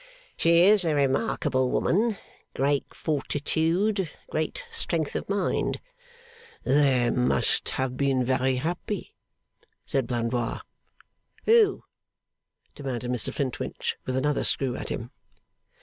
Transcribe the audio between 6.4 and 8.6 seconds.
'They must have been very